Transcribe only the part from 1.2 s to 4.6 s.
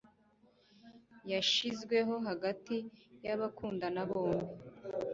Yashizweho hagati yabakundana bombi